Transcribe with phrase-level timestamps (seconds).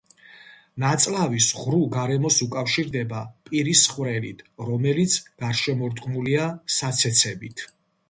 [0.83, 4.43] ნაწლავის ღრუ გარემოს უკავშირდება პირის ხვრელით,
[4.73, 7.69] რომელიც გარშემორტყმულია საცეცებით.